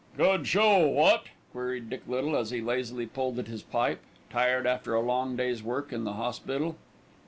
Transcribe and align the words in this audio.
"Good 0.17 0.47
show, 0.47 0.87
what?" 0.87 1.25
queried 1.51 1.91
Dick 1.91 2.01
Little 2.07 2.35
as 2.35 2.49
he 2.49 2.59
lazily 2.59 3.05
pulled 3.05 3.37
at 3.37 3.45
his 3.45 3.61
pipe, 3.61 3.99
tired 4.31 4.65
after 4.65 4.95
a 4.95 4.99
long 4.99 5.35
day's 5.35 5.61
work 5.61 5.93
in 5.93 6.05
the 6.05 6.13
hospital. 6.13 6.75